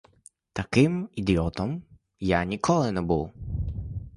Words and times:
Таким 0.53 1.09
ідіотом 1.15 1.83
я 2.19 2.43
ніколи 2.45 2.91
не 2.91 3.01
був. 3.01 3.31